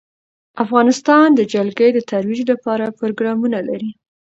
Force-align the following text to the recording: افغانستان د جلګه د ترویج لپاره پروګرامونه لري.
افغانستان 0.63 1.27
د 1.35 1.41
جلګه 1.53 1.85
د 1.93 1.99
ترویج 2.11 2.39
لپاره 2.51 2.95
پروګرامونه 2.99 3.59
لري. 3.69 3.91